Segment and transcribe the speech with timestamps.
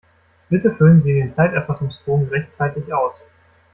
[0.49, 3.13] Bitte füllen Sie den Zeiterfassungsbogen rechtzeitig aus!